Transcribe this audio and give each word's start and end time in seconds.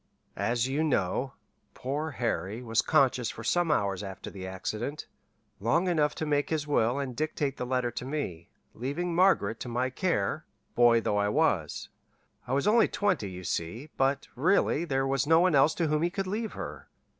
"As 0.35 0.67
you 0.67 0.83
know, 0.83 1.33
poor 1.75 2.09
Harry 2.09 2.63
was 2.63 2.81
conscious 2.81 3.29
for 3.29 3.43
some 3.43 3.69
hours 3.69 4.01
after 4.01 4.31
the 4.31 4.47
accident, 4.47 5.05
long 5.59 5.87
enough 5.87 6.15
to 6.15 6.25
make 6.25 6.49
his 6.49 6.65
will 6.65 6.97
and 6.97 7.15
dictate 7.15 7.57
the 7.57 7.67
letter 7.67 7.91
to 7.91 8.03
me, 8.03 8.49
leaving 8.73 9.13
Margaret 9.13 9.59
to 9.59 9.67
my 9.69 9.91
care 9.91 10.43
boy 10.73 11.01
though 11.01 11.17
I 11.17 11.29
was. 11.29 11.89
I 12.47 12.53
was 12.53 12.65
only 12.67 12.87
twenty, 12.87 13.29
you 13.29 13.43
see; 13.43 13.91
but, 13.95 14.27
really, 14.35 14.85
there 14.85 15.05
was 15.05 15.27
no 15.27 15.39
one 15.39 15.53
else 15.53 15.75
to 15.75 15.85
whom 15.85 16.01
he 16.01 16.09
could 16.09 16.25
leave 16.25 16.53
her. 16.53 16.87